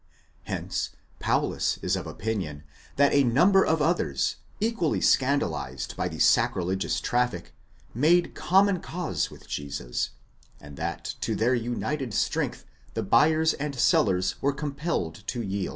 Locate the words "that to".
10.75-11.35